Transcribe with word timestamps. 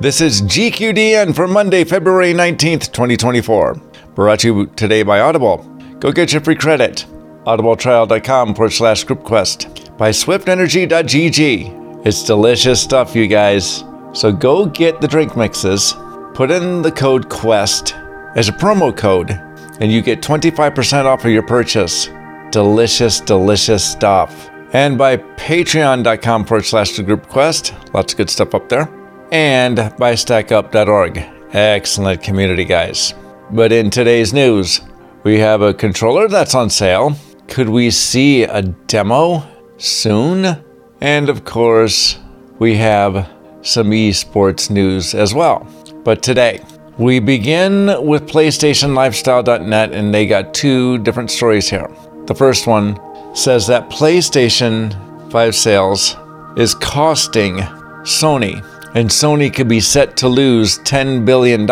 This 0.00 0.20
is 0.20 0.42
GQDN 0.42 1.34
for 1.34 1.48
Monday, 1.48 1.82
February 1.82 2.32
19th, 2.32 2.92
2024. 2.92 3.74
Brought 4.14 4.38
to 4.40 4.46
you 4.46 4.66
today 4.76 5.02
by 5.02 5.18
Audible. 5.18 5.56
Go 5.98 6.12
get 6.12 6.32
your 6.32 6.40
free 6.40 6.54
credit. 6.54 7.04
audibletrial.com 7.46 8.54
forward 8.54 8.70
slash 8.70 9.04
groupquest 9.04 9.98
by 9.98 10.10
swiftenergy.gg. 10.10 12.06
It's 12.06 12.22
delicious 12.22 12.80
stuff, 12.80 13.16
you 13.16 13.26
guys. 13.26 13.82
So 14.12 14.30
go 14.30 14.66
get 14.66 15.00
the 15.00 15.08
drink 15.08 15.36
mixes, 15.36 15.94
put 16.32 16.52
in 16.52 16.80
the 16.82 16.92
code 16.92 17.28
QUEST 17.28 18.36
as 18.36 18.48
a 18.48 18.52
promo 18.52 18.96
code, 18.96 19.32
and 19.80 19.90
you 19.90 20.00
get 20.00 20.22
25% 20.22 21.06
off 21.06 21.24
of 21.24 21.32
your 21.32 21.42
purchase. 21.42 22.08
Delicious, 22.52 23.20
delicious 23.20 23.84
stuff. 23.84 24.48
And 24.72 24.96
by 24.96 25.16
patreon.com 25.16 26.44
forward 26.44 26.66
slash 26.66 26.96
the 26.96 27.02
group 27.02 27.26
quest. 27.26 27.74
Lots 27.92 28.12
of 28.12 28.16
good 28.16 28.30
stuff 28.30 28.54
up 28.54 28.68
there. 28.68 28.88
And 29.30 29.76
by 29.98 30.14
stackup.org. 30.14 31.18
Excellent 31.52 32.22
community, 32.22 32.64
guys. 32.64 33.14
But 33.50 33.72
in 33.72 33.90
today's 33.90 34.32
news, 34.32 34.80
we 35.24 35.38
have 35.38 35.62
a 35.62 35.74
controller 35.74 36.28
that's 36.28 36.54
on 36.54 36.70
sale. 36.70 37.16
Could 37.48 37.68
we 37.68 37.90
see 37.90 38.44
a 38.44 38.62
demo 38.62 39.42
soon? 39.76 40.62
And 41.00 41.28
of 41.28 41.44
course, 41.44 42.18
we 42.58 42.76
have 42.76 43.30
some 43.62 43.90
esports 43.90 44.70
news 44.70 45.14
as 45.14 45.34
well. 45.34 45.66
But 46.04 46.22
today, 46.22 46.64
we 46.98 47.20
begin 47.20 47.86
with 48.04 48.26
PlayStationLifestyle.net, 48.26 49.92
and 49.92 50.12
they 50.12 50.26
got 50.26 50.52
two 50.54 50.98
different 50.98 51.30
stories 51.30 51.68
here. 51.68 51.88
The 52.26 52.34
first 52.34 52.66
one 52.66 52.98
says 53.34 53.66
that 53.68 53.88
PlayStation 53.88 55.30
5 55.30 55.54
sales 55.54 56.16
is 56.56 56.74
costing 56.74 57.58
Sony, 58.02 58.64
and 58.94 59.08
Sony 59.08 59.52
could 59.52 59.68
be 59.68 59.80
set 59.80 60.16
to 60.18 60.28
lose 60.28 60.78
$10 60.80 61.24
billion 61.24 61.68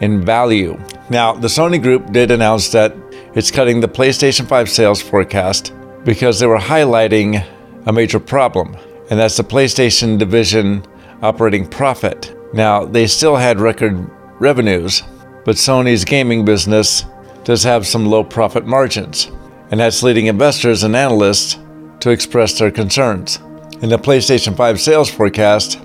in 0.00 0.24
value. 0.24 0.78
Now, 1.10 1.32
the 1.32 1.48
Sony 1.48 1.82
Group 1.82 2.12
did 2.12 2.30
announce 2.30 2.70
that 2.72 2.94
it's 3.34 3.50
cutting 3.50 3.80
the 3.80 3.88
PlayStation 3.88 4.46
5 4.46 4.68
sales 4.68 5.00
forecast 5.02 5.72
because 6.04 6.38
they 6.38 6.46
were 6.46 6.58
highlighting 6.58 7.44
a 7.86 7.92
major 7.92 8.20
problem, 8.20 8.76
and 9.10 9.18
that's 9.18 9.36
the 9.36 9.44
PlayStation 9.44 10.18
division 10.18 10.84
operating 11.22 11.66
profit. 11.66 12.36
Now, 12.52 12.84
they 12.84 13.06
still 13.06 13.36
had 13.36 13.60
record 13.60 14.10
revenues, 14.40 15.02
but 15.44 15.56
Sony's 15.56 16.04
gaming 16.04 16.44
business 16.44 17.04
does 17.44 17.62
have 17.64 17.86
some 17.86 18.06
low 18.06 18.22
profit 18.22 18.66
margins, 18.66 19.30
and 19.70 19.80
that's 19.80 20.02
leading 20.02 20.26
investors 20.26 20.82
and 20.82 20.94
analysts 20.94 21.58
to 22.00 22.10
express 22.10 22.58
their 22.58 22.70
concerns. 22.70 23.38
In 23.80 23.88
the 23.88 23.98
PlayStation 23.98 24.56
5 24.56 24.80
sales 24.80 25.10
forecast 25.10 25.80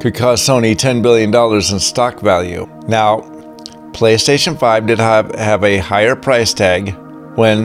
could 0.00 0.14
cost 0.14 0.48
Sony 0.48 0.76
$10 0.76 1.02
billion 1.02 1.34
in 1.34 1.80
stock 1.80 2.20
value. 2.20 2.68
Now, 2.86 3.20
PlayStation 3.92 4.58
5 4.58 4.86
did 4.86 4.98
have, 4.98 5.34
have 5.34 5.64
a 5.64 5.78
higher 5.78 6.14
price 6.14 6.54
tag 6.54 6.94
when 7.36 7.64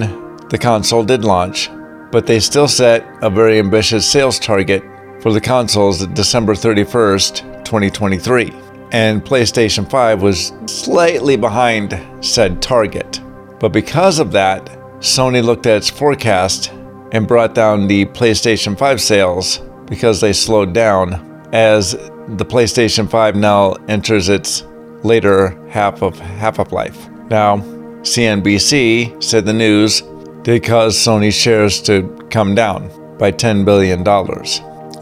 the 0.50 0.58
console 0.58 1.04
did 1.04 1.24
launch, 1.24 1.70
but 2.12 2.26
they 2.26 2.40
still 2.40 2.68
set 2.68 3.06
a 3.22 3.30
very 3.30 3.60
ambitious 3.60 4.10
sales 4.10 4.40
target 4.40 4.84
for 5.22 5.32
the 5.32 5.42
consoles 5.42 6.02
at 6.02 6.16
December 6.16 6.54
31st, 6.54 7.64
2023. 7.64 8.52
And 8.92 9.24
PlayStation 9.24 9.90
5 9.90 10.22
was 10.22 10.54
slightly 10.66 11.36
behind 11.36 12.00
said 12.22 12.62
target. 12.62 13.22
But 13.60 13.70
because 13.70 14.20
of 14.20 14.32
that, 14.32 14.66
Sony 15.00 15.44
looked 15.44 15.66
at 15.66 15.78
its 15.78 15.90
forecast 15.90 16.72
and 17.12 17.28
brought 17.28 17.54
down 17.54 17.88
the 17.88 18.06
PlayStation 18.08 18.78
5 18.78 19.02
sales 19.02 19.60
because 19.86 20.20
they 20.20 20.34
slowed 20.34 20.74
down 20.74 21.33
as 21.54 21.92
the 21.92 22.46
PlayStation 22.46 23.10
5 23.10 23.36
now 23.36 23.74
enters 23.88 24.28
its 24.28 24.66
later 25.04 25.50
half 25.70 26.02
of 26.02 26.20
half 26.20 26.60
of 26.60 26.72
life. 26.72 27.10
Now, 27.30 27.58
CNBC 28.02 29.24
said 29.24 29.46
the 29.46 29.54
news 29.54 30.02
did 30.42 30.64
cause 30.64 30.98
Sony 30.98 31.32
shares 31.32 31.82
to 31.84 32.04
come 32.30 32.56
down 32.56 32.90
by 33.18 33.32
$10 33.32 33.64
billion 33.64 34.00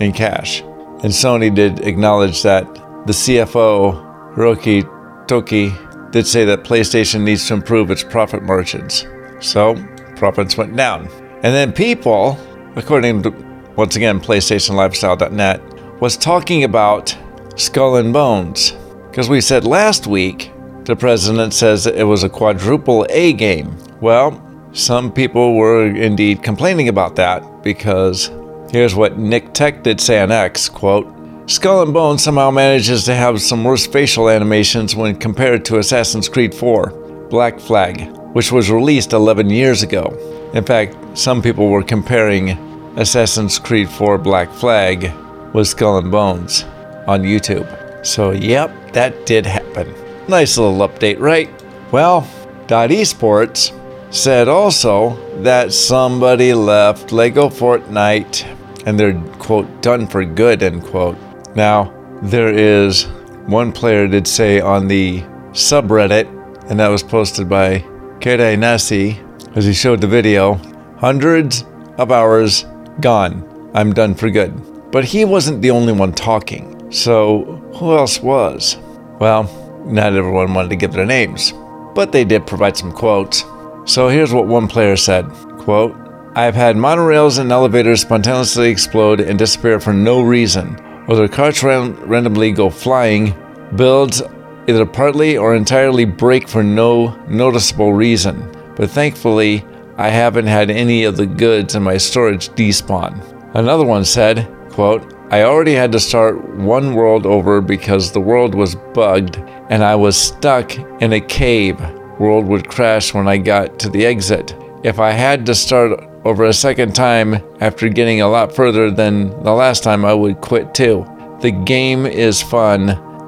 in 0.02 0.12
cash. 0.12 0.62
And 0.62 1.12
Sony 1.12 1.54
did 1.54 1.88
acknowledge 1.88 2.44
that 2.44 2.66
the 3.08 3.14
CFO, 3.14 4.36
Hiroki 4.36 5.28
Toki, 5.28 5.74
did 6.12 6.28
say 6.28 6.44
that 6.46 6.64
PlayStation 6.64 7.22
needs 7.22 7.48
to 7.48 7.54
improve 7.54 7.90
its 7.90 8.04
profit 8.04 8.44
margins. 8.44 9.08
So, 9.40 9.76
profits 10.18 10.58
went 10.58 10.76
down. 10.76 11.08
And 11.44 11.56
then 11.56 11.72
people, 11.72 12.38
according 12.76 13.24
to, 13.24 13.30
once 13.78 13.96
again, 13.96 14.20
PlayStationLifestyle.net, 14.20 15.71
was 16.02 16.18
talking 16.18 16.66
about 16.66 17.18
Skull 17.56 17.96
and 17.96 18.12
Bones. 18.12 18.74
Because 19.10 19.30
we 19.30 19.40
said 19.40 19.64
last 19.64 20.06
week, 20.06 20.52
the 20.84 20.96
president 20.98 21.54
says 21.54 21.88
it 21.88 22.04
was 22.04 22.24
a 22.24 22.30
quadruple 22.30 23.06
A 23.10 23.32
game. 23.32 23.78
Well, 24.02 24.46
some 24.74 25.14
people 25.14 25.56
were 25.56 25.86
indeed 25.86 26.44
complaining 26.44 26.90
about 26.90 27.16
that 27.16 27.64
because 27.64 28.30
Here's 28.72 28.96
what 28.96 29.18
Nick 29.18 29.52
Tech 29.54 29.84
did 29.84 30.00
say 30.00 30.22
on 30.22 30.32
X, 30.32 30.70
quote, 30.70 31.14
Skull 31.46 31.82
and 31.82 31.94
Bones 31.94 32.24
somehow 32.24 32.52
manages 32.52 33.04
to 33.04 33.14
have 33.14 33.42
some 33.42 33.66
worse 33.66 33.86
facial 33.86 34.30
animations 34.30 34.96
when 34.96 35.18
compared 35.18 35.66
to 35.66 35.80
Assassin's 35.80 36.30
Creed 36.30 36.56
4, 36.56 37.28
Black 37.30 37.60
Flag, 37.60 38.16
which 38.32 38.50
was 38.50 38.72
released 38.72 39.12
11 39.12 39.50
years 39.50 39.84
ago. 39.84 40.18
In 40.54 40.64
fact, 40.64 40.96
some 41.18 41.42
people 41.42 41.68
were 41.68 41.84
comparing 41.84 42.52
Assassin's 42.98 43.60
Creed 43.60 43.90
4 43.90 44.18
Black 44.18 44.50
Flag 44.50 45.12
with 45.54 45.68
Skull 45.68 45.98
and 45.98 46.12
Bones 46.12 46.64
on 47.08 47.24
YouTube. 47.24 48.06
So, 48.06 48.32
yep, 48.32 48.94
that 48.94 49.26
did 49.26 49.46
happen. 49.46 49.94
Nice 50.28 50.58
little 50.58 50.88
update, 50.88 51.20
right? 51.20 51.50
Well, 51.92 52.28
Dot 52.68 52.90
Esports 52.90 53.78
said 54.14 54.48
also 54.48 55.18
that 55.42 55.74
somebody 55.74 56.54
left 56.54 57.12
Lego 57.12 57.50
Fortnite 57.50 58.58
and 58.86 59.00
they're, 59.00 59.20
quote, 59.40 59.82
done 59.82 60.08
for 60.08 60.26
good, 60.26 60.64
end 60.64 60.84
quote. 60.84 61.18
Now, 61.56 61.94
there 62.22 62.54
is 62.54 63.06
one 63.48 63.72
player 63.72 64.08
did 64.08 64.28
say 64.28 64.60
on 64.60 64.88
the 64.88 65.22
subreddit, 65.52 66.28
and 66.70 66.80
that 66.80 66.88
was 66.88 67.04
posted 67.04 67.50
by 67.50 67.84
Kere 68.20 68.56
Nasi, 68.56 69.20
as 69.56 69.66
he 69.66 69.74
showed 69.74 70.02
the 70.02 70.08
video, 70.08 70.56
hundreds 70.98 71.66
of 71.98 72.12
hours 72.12 72.66
gone. 73.02 73.72
I'm 73.74 73.94
done 73.94 74.16
for 74.16 74.30
good. 74.30 74.54
But 74.92 75.06
he 75.06 75.26
wasn't 75.26 75.62
the 75.62 75.72
only 75.72 75.94
one 75.94 76.14
talking. 76.14 76.92
So, 76.92 77.44
who 77.76 77.96
else 77.96 78.22
was? 78.22 78.78
Well, 79.20 79.44
not 79.86 80.14
everyone 80.14 80.54
wanted 80.54 80.70
to 80.70 80.76
give 80.76 80.94
their 80.94 81.06
names, 81.06 81.54
but 81.96 82.12
they 82.12 82.26
did 82.26 82.48
provide 82.48 82.78
some 82.78 82.92
quotes. 82.92 83.44
So 83.86 84.10
here's 84.10 84.34
what 84.34 84.48
one 84.48 84.68
player 84.68 84.96
said 84.96 85.30
quote, 85.60 85.96
I 86.36 86.44
have 86.44 86.56
had 86.56 86.76
monorails 86.76 87.40
and 87.40 87.52
elevators 87.52 88.02
spontaneously 88.02 88.70
explode 88.70 89.20
and 89.20 89.38
disappear 89.38 89.80
for 89.80 89.94
no 89.94 90.22
reason, 90.22 90.80
or 91.08 91.16
their 91.16 91.28
carts 91.28 91.64
ran- 91.64 91.96
randomly 92.08 92.52
go 92.52 92.70
flying, 92.70 93.36
builds 93.76 94.22
either 94.68 94.86
partly 94.86 95.38
or 95.38 95.56
entirely 95.56 96.06
break 96.06 96.48
for 96.48 96.64
no 96.64 97.16
noticeable 97.28 97.94
reason. 97.94 98.50
But 98.76 98.92
thankfully, 98.92 99.66
I 99.98 100.10
haven't 100.10 100.48
had 100.48 100.72
any 100.72 101.04
of 101.04 101.18
the 101.18 101.28
goods 101.28 101.76
in 101.76 101.84
my 101.84 101.98
storage 101.98 102.50
despawn. 102.50 103.22
Another 103.54 103.86
one 103.86 104.06
said, 104.06 104.48
quote, 104.72 105.14
I 105.32 105.44
already 105.44 105.74
had 105.74 105.92
to 105.94 106.00
start 106.00 106.44
one 106.56 106.94
world 106.94 107.26
over 107.26 107.62
because 107.62 108.12
the 108.12 108.20
world 108.20 108.54
was 108.54 108.76
bugged 108.76 109.38
and 109.70 109.84
I 109.84 109.96
was 109.96 110.18
stuck 110.18 110.78
in 111.02 111.14
a 111.14 111.22
cave. 111.22 111.80
World 112.20 112.46
would 112.48 112.68
crash 112.68 113.14
when 113.14 113.28
I 113.28 113.38
got 113.38 113.80
to 113.80 113.90
the 113.90 114.06
exit. 114.06 114.56
If 114.84 115.00
I 115.00 115.12
had 115.12 115.46
to 115.46 115.56
start 115.56 116.00
over 116.26 116.44
a 116.44 116.54
second 116.54 116.94
time 116.94 117.42
after 117.62 117.88
getting 117.88 118.22
a 118.22 118.28
lot 118.28 118.54
further 118.54 118.92
than 118.92 119.30
the 119.44 119.54
last 119.54 119.84
time, 119.84 120.04
I 120.04 120.14
would 120.14 120.42
quit 120.42 120.74
too. 120.74 121.06
The 121.42 121.52
game 121.52 122.06
is 122.06 122.42
fun, 122.42 122.88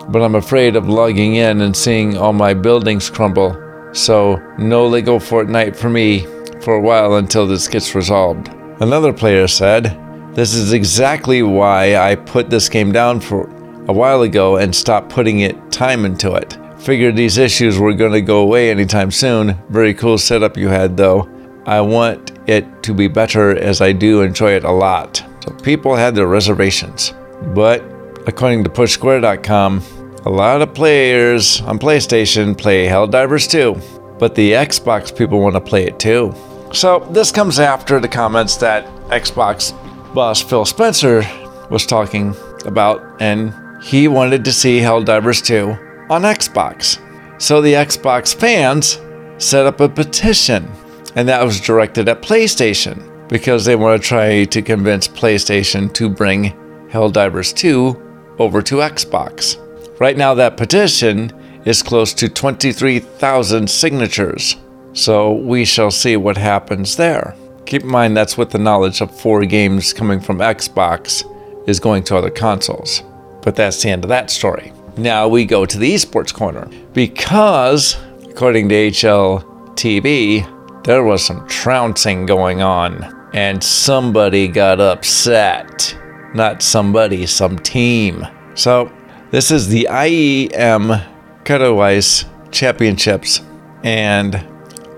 but 0.09 0.21
I'm 0.21 0.35
afraid 0.35 0.75
of 0.75 0.89
logging 0.89 1.35
in 1.35 1.61
and 1.61 1.75
seeing 1.75 2.17
all 2.17 2.33
my 2.33 2.53
buildings 2.53 3.09
crumble. 3.09 3.57
So, 3.93 4.41
no 4.57 4.87
Lego 4.87 5.19
Fortnite 5.19 5.75
for 5.75 5.89
me 5.89 6.25
for 6.61 6.75
a 6.75 6.81
while 6.81 7.15
until 7.15 7.47
this 7.47 7.67
gets 7.67 7.95
resolved. 7.95 8.49
Another 8.81 9.13
player 9.13 9.47
said, 9.47 9.97
This 10.33 10.55
is 10.55 10.73
exactly 10.73 11.43
why 11.43 11.95
I 11.95 12.15
put 12.15 12.49
this 12.49 12.67
game 12.67 12.91
down 12.91 13.19
for 13.19 13.43
a 13.87 13.93
while 13.93 14.23
ago 14.23 14.57
and 14.57 14.75
stopped 14.75 15.09
putting 15.09 15.41
it 15.41 15.71
time 15.71 16.05
into 16.05 16.33
it. 16.33 16.57
Figured 16.79 17.15
these 17.15 17.37
issues 17.37 17.77
were 17.77 17.93
going 17.93 18.13
to 18.13 18.21
go 18.21 18.39
away 18.39 18.71
anytime 18.71 19.11
soon. 19.11 19.55
Very 19.69 19.93
cool 19.93 20.17
setup 20.17 20.57
you 20.57 20.69
had 20.69 20.97
though. 20.97 21.29
I 21.67 21.81
want 21.81 22.31
it 22.49 22.81
to 22.81 22.95
be 22.95 23.07
better 23.07 23.55
as 23.55 23.79
I 23.79 23.91
do 23.91 24.21
enjoy 24.21 24.53
it 24.53 24.63
a 24.63 24.71
lot. 24.71 25.23
So 25.45 25.51
people 25.57 25.95
had 25.95 26.15
their 26.15 26.25
reservations. 26.25 27.13
But 27.53 27.83
according 28.25 28.63
to 28.63 28.71
PushSquare.com, 28.71 29.83
a 30.25 30.29
lot 30.29 30.63
of 30.63 30.73
players 30.73 31.61
on 31.61 31.77
PlayStation 31.77 32.57
play 32.57 32.87
Helldivers 32.87 33.47
too, 33.47 33.79
but 34.17 34.33
the 34.33 34.53
Xbox 34.53 35.15
people 35.15 35.41
want 35.41 35.53
to 35.53 35.61
play 35.61 35.85
it 35.85 35.99
too. 35.99 36.33
So 36.73 37.07
this 37.11 37.31
comes 37.31 37.59
after 37.59 37.99
the 37.99 38.07
comments 38.07 38.57
that 38.57 38.87
Xbox 39.09 39.77
boss 40.13 40.41
Phil 40.41 40.65
Spencer 40.65 41.23
was 41.69 41.85
talking 41.85 42.35
about, 42.65 43.21
and 43.21 43.53
he 43.83 44.07
wanted 44.07 44.45
to 44.45 44.53
see 44.53 44.79
Helldivers 44.79 45.43
2 45.43 45.69
on 46.09 46.21
Xbox. 46.21 46.99
So 47.41 47.61
the 47.61 47.73
Xbox 47.73 48.33
fans 48.33 48.99
set 49.43 49.65
up 49.65 49.79
a 49.79 49.89
petition, 49.89 50.69
and 51.15 51.27
that 51.27 51.43
was 51.43 51.59
directed 51.59 52.07
at 52.07 52.21
PlayStation 52.21 53.09
because 53.27 53.65
they 53.65 53.75
want 53.75 54.01
to 54.01 54.07
try 54.07 54.43
to 54.45 54.61
convince 54.61 55.07
PlayStation 55.07 55.91
to 55.93 56.09
bring 56.09 56.53
Helldivers 56.89 57.53
2 57.55 58.35
over 58.39 58.61
to 58.61 58.75
Xbox. 58.75 59.59
Right 59.99 60.17
now, 60.17 60.33
that 60.35 60.57
petition 60.57 61.31
is 61.65 61.81
close 61.81 62.13
to 62.13 62.29
23,000 62.29 63.69
signatures, 63.69 64.55
so 64.93 65.33
we 65.33 65.65
shall 65.65 65.91
see 65.91 66.17
what 66.17 66.37
happens 66.37 66.97
there. 66.97 67.35
Keep 67.65 67.83
in 67.83 67.89
mind 67.89 68.15
that's 68.15 68.37
with 68.37 68.51
the 68.51 68.59
knowledge 68.59 69.01
of 69.01 69.17
four 69.19 69.45
games 69.45 69.93
coming 69.93 70.19
from 70.19 70.39
Xbox 70.39 71.23
is 71.67 71.79
going 71.79 72.03
to 72.03 72.17
other 72.17 72.29
consoles. 72.29 73.03
But 73.41 73.55
that's 73.55 73.81
the 73.81 73.89
end 73.89 74.03
of 74.03 74.09
that 74.09 74.29
story. 74.29 74.71
Now 74.97 75.27
we 75.27 75.45
go 75.45 75.65
to 75.65 75.77
the 75.77 75.93
esports 75.93 76.33
corner 76.33 76.69
because, 76.93 77.97
according 78.29 78.69
to 78.69 78.75
HLTV, 78.91 80.83
there 80.83 81.03
was 81.03 81.25
some 81.25 81.47
trouncing 81.47 82.25
going 82.25 82.61
on 82.61 83.29
and 83.33 83.63
somebody 83.63 84.47
got 84.47 84.79
upset. 84.79 85.97
Not 86.35 86.61
somebody, 86.61 87.25
some 87.25 87.57
team. 87.59 88.25
So, 88.55 88.91
this 89.31 89.49
is 89.49 89.67
the 89.67 89.87
IEM 89.89 91.03
Katowice 91.43 92.25
Championships, 92.51 93.41
and 93.83 94.47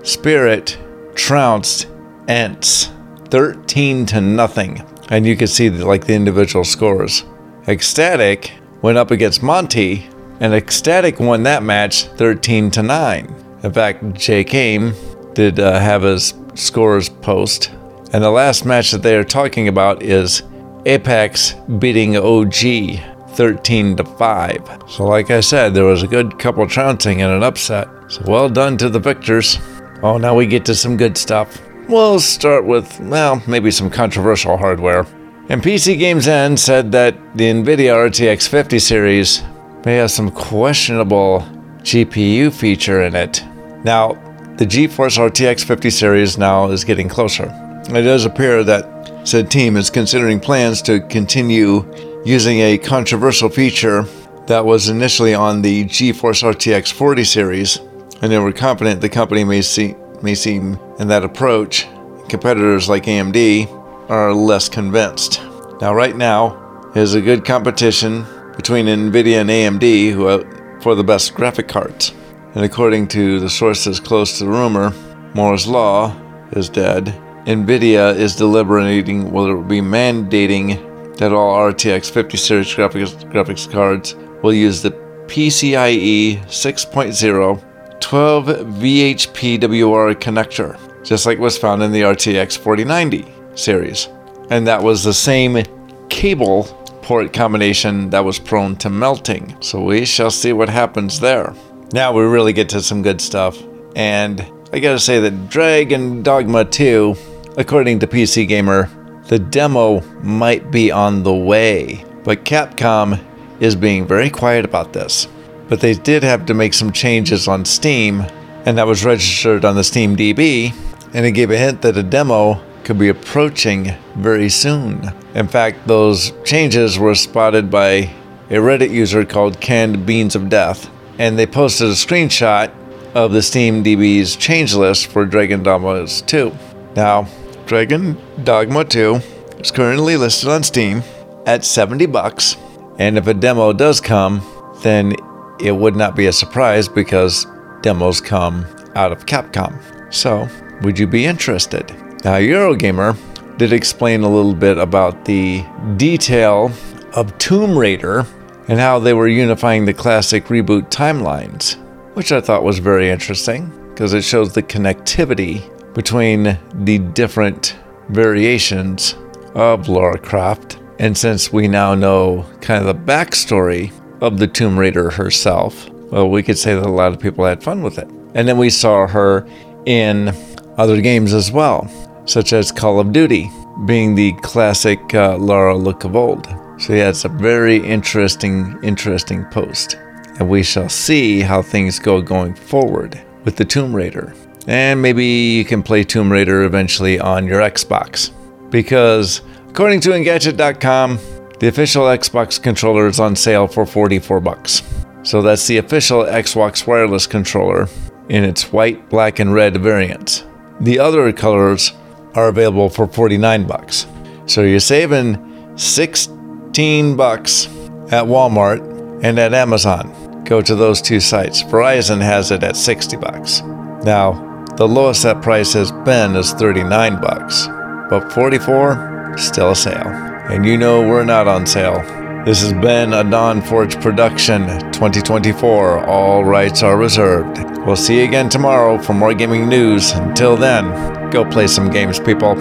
Spirit 0.02 0.78
trounced 1.14 1.88
ENCE 2.28 2.90
13 3.28 4.06
to 4.06 4.20
nothing. 4.20 4.82
And 5.08 5.26
you 5.26 5.36
can 5.36 5.46
see 5.46 5.68
the, 5.68 5.86
like 5.86 6.06
the 6.06 6.14
individual 6.14 6.64
scores. 6.64 7.24
Ecstatic 7.68 8.52
went 8.82 8.98
up 8.98 9.10
against 9.10 9.42
Monte, 9.42 10.08
and 10.40 10.54
Ecstatic 10.54 11.18
won 11.18 11.42
that 11.44 11.62
match 11.62 12.04
13 12.04 12.70
to 12.72 12.82
9. 12.82 13.44
In 13.62 13.72
fact, 13.72 14.14
Jay 14.14 14.44
Kame 14.44 14.94
did 15.34 15.58
uh, 15.58 15.78
have 15.78 16.02
his 16.02 16.34
scores 16.54 17.08
post. 17.08 17.70
And 18.12 18.22
the 18.22 18.30
last 18.30 18.64
match 18.64 18.90
that 18.92 19.02
they 19.02 19.16
are 19.16 19.24
talking 19.24 19.68
about 19.68 20.02
is 20.02 20.42
Apeks 20.84 21.80
beating 21.80 22.16
OG 22.16 23.34
13 23.34 23.96
to 23.96 24.04
5. 24.04 24.82
So, 24.88 25.04
like 25.04 25.30
I 25.30 25.40
said, 25.40 25.74
there 25.74 25.84
was 25.84 26.02
a 26.02 26.06
good 26.06 26.38
couple 26.38 26.66
trouncing 26.68 27.22
and 27.22 27.32
an 27.32 27.42
upset. 27.42 27.88
So, 28.08 28.22
well 28.26 28.48
done 28.48 28.76
to 28.78 28.88
the 28.88 29.00
victors. 29.00 29.58
Oh, 30.02 30.16
now 30.16 30.34
we 30.34 30.46
get 30.46 30.64
to 30.66 30.74
some 30.74 30.96
good 30.96 31.18
stuff. 31.18 31.60
We'll 31.88 32.18
start 32.18 32.64
with, 32.64 32.98
well, 32.98 33.40
maybe 33.46 33.70
some 33.70 33.90
controversial 33.90 34.56
hardware. 34.56 35.06
And 35.48 35.62
PCGamesN 35.62 36.58
said 36.58 36.90
that 36.90 37.14
the 37.36 37.44
NVIDIA 37.44 37.94
RTX 38.10 38.48
50 38.48 38.80
series 38.80 39.44
may 39.84 39.94
have 39.94 40.10
some 40.10 40.32
questionable 40.32 41.46
GPU 41.82 42.52
feature 42.52 43.02
in 43.02 43.14
it. 43.14 43.44
Now, 43.84 44.14
the 44.56 44.66
GeForce 44.66 45.16
RTX 45.16 45.64
50 45.64 45.90
series 45.90 46.36
now 46.36 46.68
is 46.72 46.82
getting 46.82 47.08
closer. 47.08 47.44
It 47.88 48.02
does 48.02 48.24
appear 48.24 48.64
that 48.64 49.22
said 49.22 49.48
team 49.48 49.76
is 49.76 49.88
considering 49.88 50.40
plans 50.40 50.82
to 50.82 50.98
continue 51.02 51.84
using 52.24 52.58
a 52.58 52.78
controversial 52.78 53.48
feature 53.48 54.02
that 54.48 54.64
was 54.64 54.88
initially 54.88 55.34
on 55.34 55.62
the 55.62 55.84
GeForce 55.84 56.42
RTX 56.42 56.92
40 56.92 57.22
series, 57.22 57.76
and 58.22 58.32
they 58.32 58.38
were 58.38 58.52
confident 58.52 59.00
the 59.00 59.08
company 59.08 59.44
may 59.44 59.62
see 59.62 59.94
may 60.22 60.34
seem 60.34 60.78
in 60.98 61.08
that 61.08 61.24
approach. 61.24 61.86
Competitors 62.28 62.88
like 62.88 63.04
AMD 63.04 64.10
are 64.10 64.34
less 64.34 64.68
convinced. 64.68 65.40
Now, 65.80 65.94
right 65.94 66.16
now 66.16 66.90
is 66.94 67.14
a 67.14 67.20
good 67.20 67.44
competition 67.44 68.24
between 68.56 68.86
Nvidia 68.86 69.42
and 69.42 69.50
AMD 69.50 70.12
who 70.12 70.80
for 70.80 70.94
the 70.94 71.04
best 71.04 71.34
graphic 71.34 71.68
cards. 71.68 72.12
And 72.54 72.64
according 72.64 73.08
to 73.08 73.38
the 73.38 73.50
sources 73.50 74.00
close 74.00 74.38
to 74.38 74.44
the 74.44 74.50
rumor, 74.50 74.90
Moore's 75.34 75.66
Law 75.66 76.16
is 76.52 76.68
dead. 76.68 77.06
Nvidia 77.44 78.16
is 78.16 78.34
deliberating 78.34 79.30
whether 79.30 79.50
it 79.50 79.56
will 79.56 79.64
be 79.64 79.80
mandating 79.80 81.16
that 81.18 81.32
all 81.32 81.56
RTX 81.72 82.10
50 82.10 82.36
series 82.36 82.74
graphics, 82.74 83.30
graphics 83.30 83.70
cards 83.70 84.14
will 84.42 84.52
use 84.52 84.82
the 84.82 84.90
PCIe 85.26 86.38
6.0 86.46 87.75
12 88.00 88.46
VHPWR 88.46 90.14
connector, 90.14 90.78
just 91.04 91.26
like 91.26 91.38
was 91.38 91.58
found 91.58 91.82
in 91.82 91.92
the 91.92 92.02
RTX 92.02 92.58
4090 92.58 93.26
series. 93.54 94.08
And 94.50 94.66
that 94.66 94.82
was 94.82 95.02
the 95.02 95.14
same 95.14 95.62
cable 96.08 96.64
port 97.02 97.32
combination 97.32 98.10
that 98.10 98.24
was 98.24 98.38
prone 98.38 98.76
to 98.76 98.90
melting. 98.90 99.56
So 99.60 99.82
we 99.82 100.04
shall 100.04 100.30
see 100.30 100.52
what 100.52 100.68
happens 100.68 101.20
there. 101.20 101.54
Now 101.92 102.12
we 102.12 102.22
really 102.22 102.52
get 102.52 102.68
to 102.70 102.82
some 102.82 103.02
good 103.02 103.20
stuff. 103.20 103.62
And 103.94 104.44
I 104.72 104.80
gotta 104.80 104.98
say 104.98 105.20
that 105.20 105.48
Dragon 105.48 106.22
Dogma 106.22 106.64
2, 106.64 107.14
according 107.56 108.00
to 108.00 108.06
PC 108.06 108.46
Gamer, 108.48 108.90
the 109.28 109.38
demo 109.38 110.00
might 110.22 110.70
be 110.70 110.90
on 110.90 111.22
the 111.22 111.34
way, 111.34 112.04
but 112.24 112.44
Capcom 112.44 113.20
is 113.60 113.74
being 113.74 114.06
very 114.06 114.30
quiet 114.30 114.64
about 114.64 114.92
this. 114.92 115.28
But 115.68 115.80
they 115.80 115.94
did 115.94 116.22
have 116.22 116.46
to 116.46 116.54
make 116.54 116.74
some 116.74 116.92
changes 116.92 117.48
on 117.48 117.64
Steam, 117.64 118.24
and 118.64 118.78
that 118.78 118.86
was 118.86 119.04
registered 119.04 119.64
on 119.64 119.76
the 119.76 119.84
Steam 119.84 120.16
DB, 120.16 120.74
and 121.12 121.26
it 121.26 121.32
gave 121.32 121.50
a 121.50 121.58
hint 121.58 121.82
that 121.82 121.96
a 121.96 122.02
demo 122.02 122.60
could 122.84 122.98
be 122.98 123.08
approaching 123.08 123.92
very 124.14 124.48
soon. 124.48 125.12
In 125.34 125.48
fact, 125.48 125.86
those 125.88 126.32
changes 126.44 126.98
were 126.98 127.14
spotted 127.14 127.70
by 127.70 128.14
a 128.48 128.58
Reddit 128.58 128.90
user 128.90 129.24
called 129.24 129.60
Canned 129.60 130.06
Beans 130.06 130.36
of 130.36 130.48
Death, 130.48 130.88
and 131.18 131.38
they 131.38 131.46
posted 131.46 131.88
a 131.88 131.92
screenshot 131.92 132.70
of 133.14 133.32
the 133.32 133.42
Steam 133.42 133.82
DB's 133.82 134.36
change 134.36 134.74
list 134.74 135.08
for 135.08 135.24
Dragon 135.24 135.62
Dogma 135.62 136.06
2. 136.06 136.56
Now, 136.94 137.26
Dragon 137.66 138.16
Dogma 138.44 138.84
2 138.84 139.20
is 139.58 139.72
currently 139.72 140.16
listed 140.16 140.48
on 140.48 140.62
Steam 140.62 141.02
at 141.44 141.64
70 141.64 142.06
bucks, 142.06 142.56
and 142.98 143.18
if 143.18 143.26
a 143.26 143.34
demo 143.34 143.72
does 143.72 144.00
come, 144.00 144.42
then 144.82 145.14
it 145.60 145.72
would 145.72 145.96
not 145.96 146.16
be 146.16 146.26
a 146.26 146.32
surprise 146.32 146.88
because 146.88 147.46
demos 147.82 148.20
come 148.20 148.66
out 148.94 149.12
of 149.12 149.26
Capcom. 149.26 149.78
So, 150.12 150.48
would 150.82 150.98
you 150.98 151.06
be 151.06 151.24
interested? 151.24 151.90
Now, 152.24 152.36
Eurogamer 152.36 153.16
did 153.58 153.72
explain 153.72 154.22
a 154.22 154.28
little 154.28 154.54
bit 154.54 154.78
about 154.78 155.24
the 155.24 155.64
detail 155.96 156.70
of 157.14 157.36
Tomb 157.38 157.76
Raider 157.76 158.26
and 158.68 158.78
how 158.78 158.98
they 158.98 159.14
were 159.14 159.28
unifying 159.28 159.84
the 159.84 159.94
classic 159.94 160.46
reboot 160.46 160.90
timelines, 160.90 161.76
which 162.14 162.32
I 162.32 162.40
thought 162.40 162.62
was 162.62 162.78
very 162.78 163.10
interesting 163.10 163.72
because 163.88 164.12
it 164.12 164.22
shows 164.22 164.52
the 164.52 164.62
connectivity 164.62 165.72
between 165.94 166.58
the 166.74 166.98
different 166.98 167.76
variations 168.10 169.16
of 169.54 169.88
Lara 169.88 170.18
Croft. 170.18 170.78
And 170.98 171.16
since 171.16 171.52
we 171.52 171.68
now 171.68 171.94
know 171.94 172.44
kind 172.60 172.86
of 172.86 172.86
the 172.86 173.12
backstory 173.12 173.92
of 174.20 174.38
the 174.38 174.46
Tomb 174.46 174.78
Raider 174.78 175.10
herself, 175.10 175.88
well, 176.10 176.28
we 176.28 176.42
could 176.42 176.58
say 176.58 176.74
that 176.74 176.86
a 176.86 176.90
lot 176.90 177.12
of 177.12 177.20
people 177.20 177.44
had 177.44 177.62
fun 177.62 177.82
with 177.82 177.98
it. 177.98 178.08
And 178.34 178.46
then 178.46 178.58
we 178.58 178.70
saw 178.70 179.06
her 179.06 179.46
in 179.86 180.32
other 180.76 181.00
games 181.00 181.32
as 181.32 181.50
well, 181.50 181.88
such 182.26 182.52
as 182.52 182.70
Call 182.70 183.00
of 183.00 183.12
Duty, 183.12 183.50
being 183.86 184.14
the 184.14 184.32
classic 184.42 185.14
uh, 185.14 185.36
Lara 185.38 185.76
look 185.76 186.04
of 186.04 186.16
old. 186.16 186.46
So 186.78 186.92
yeah, 186.92 187.08
it's 187.08 187.24
a 187.24 187.28
very 187.28 187.76
interesting, 187.76 188.78
interesting 188.82 189.44
post. 189.46 189.96
And 190.38 190.48
we 190.48 190.62
shall 190.62 190.88
see 190.88 191.40
how 191.40 191.62
things 191.62 191.98
go 191.98 192.20
going 192.20 192.54
forward 192.54 193.20
with 193.44 193.56
the 193.56 193.64
Tomb 193.64 193.94
Raider. 193.94 194.34
And 194.66 195.00
maybe 195.00 195.24
you 195.24 195.64
can 195.64 195.82
play 195.82 196.04
Tomb 196.04 196.30
Raider 196.30 196.64
eventually 196.64 197.18
on 197.18 197.46
your 197.46 197.60
Xbox. 197.60 198.30
Because 198.70 199.40
according 199.68 200.00
to 200.00 200.10
Engadget.com, 200.10 201.18
the 201.58 201.68
official 201.68 202.04
Xbox 202.04 202.62
controller 202.62 203.06
is 203.06 203.18
on 203.18 203.34
sale 203.34 203.66
for 203.66 203.86
44 203.86 204.40
bucks. 204.40 204.82
So 205.22 205.42
that's 205.42 205.66
the 205.66 205.78
official 205.78 206.24
Xbox 206.24 206.86
wireless 206.86 207.26
controller 207.26 207.88
in 208.28 208.44
its 208.44 208.72
white, 208.72 209.08
black, 209.08 209.38
and 209.38 209.54
red 209.54 209.76
variants. 209.78 210.44
The 210.80 210.98
other 210.98 211.32
colors 211.32 211.92
are 212.34 212.48
available 212.48 212.88
for 212.88 213.06
49 213.06 213.66
bucks. 213.66 214.06
So 214.46 214.62
you're 214.62 214.80
saving 214.80 215.76
16 215.76 217.16
bucks 217.16 217.66
at 217.66 218.24
Walmart 218.24 219.24
and 219.24 219.38
at 219.38 219.54
Amazon. 219.54 220.44
Go 220.44 220.60
to 220.60 220.74
those 220.74 221.00
two 221.00 221.20
sites. 221.20 221.62
Verizon 221.62 222.20
has 222.20 222.50
it 222.50 222.62
at 222.62 222.76
60 222.76 223.16
bucks. 223.16 223.62
Now, 224.04 224.64
the 224.76 224.86
lowest 224.86 225.22
that 225.22 225.42
price 225.42 225.72
has 225.72 225.90
been 225.90 226.36
is 226.36 226.52
39 226.52 227.20
bucks, 227.20 227.66
but 228.10 228.30
44 228.32 229.34
still 229.38 229.70
a 229.70 229.76
sale. 229.76 230.25
And 230.48 230.64
you 230.64 230.78
know 230.78 231.00
we're 231.00 231.24
not 231.24 231.48
on 231.48 231.66
sale. 231.66 232.02
This 232.44 232.62
has 232.62 232.72
been 232.72 233.12
a 233.12 233.24
Dawn 233.24 233.60
Forge 233.60 234.00
production 234.00 234.68
2024. 234.92 236.06
All 236.06 236.44
rights 236.44 236.84
are 236.84 236.96
reserved. 236.96 237.58
We'll 237.84 237.96
see 237.96 238.18
you 238.18 238.24
again 238.24 238.48
tomorrow 238.48 239.02
for 239.02 239.12
more 239.12 239.34
gaming 239.34 239.68
news. 239.68 240.12
Until 240.12 240.56
then, 240.56 241.30
go 241.30 241.44
play 241.44 241.66
some 241.66 241.90
games, 241.90 242.20
people. 242.20 242.54